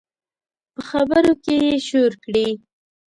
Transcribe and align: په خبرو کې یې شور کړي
په 0.73 0.81
خبرو 0.89 1.33
کې 1.43 1.55
یې 1.65 1.75
شور 1.87 2.11
کړي 2.23 2.49